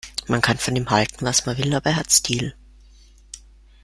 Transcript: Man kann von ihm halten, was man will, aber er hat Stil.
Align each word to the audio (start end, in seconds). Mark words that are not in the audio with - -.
Man 0.25 0.41
kann 0.41 0.57
von 0.57 0.75
ihm 0.75 0.89
halten, 0.89 1.23
was 1.27 1.45
man 1.45 1.59
will, 1.59 1.75
aber 1.75 1.91
er 1.91 1.97
hat 1.97 2.09
Stil. 2.09 2.55